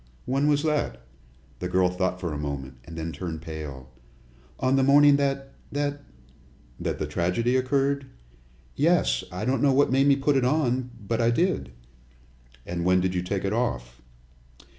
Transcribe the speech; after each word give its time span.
"When 0.25 0.47
was 0.47 0.63
that?" 0.63 1.03
The 1.59 1.67
girl 1.69 1.89
thought 1.91 2.19
for 2.19 2.33
a 2.33 2.37
moment, 2.39 2.73
and 2.85 2.97
then 2.97 3.11
turned 3.11 3.43
pale. 3.43 3.91
"On 4.59 4.75
the 4.75 4.81
morning 4.81 5.17
that 5.17 5.53
that" 5.71 6.01
"That 6.79 6.97
the 6.97 7.05
tragedy 7.05 7.55
occurred?" 7.55 8.07
"Yes. 8.75 9.23
I 9.31 9.45
don't 9.45 9.61
know 9.61 9.73
what 9.73 9.91
made 9.91 10.07
me 10.07 10.15
put 10.15 10.37
it 10.37 10.43
on, 10.43 10.89
but 11.07 11.21
I 11.21 11.29
did." 11.29 11.71
"And 12.65 12.83
when 12.83 12.99
did 12.99 13.13
you 13.13 13.21
take 13.21 13.45
it 13.45 13.53
off?" 13.53 14.01